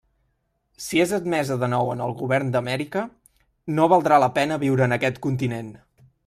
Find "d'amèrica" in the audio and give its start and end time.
2.55-3.05